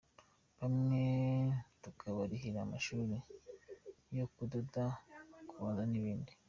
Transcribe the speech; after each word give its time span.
Bamwe 0.59 1.03
tukabarihira 1.83 2.59
amashuri 2.65 3.15
yo 4.17 4.25
kudoda, 4.33 4.83
kubaza 5.49 5.83
n’ibindi. 5.91 6.31